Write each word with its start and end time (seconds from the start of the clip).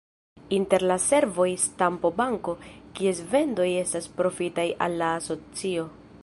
Inter 0.55 0.85
la 0.91 0.95
servoj, 1.01 1.47
stampo-banko, 1.63 2.55
kies 3.01 3.21
vendoj 3.35 3.69
estas 3.83 4.09
profitaj 4.23 4.67
al 4.87 4.97
la 5.05 5.13
asocio. 5.21 5.87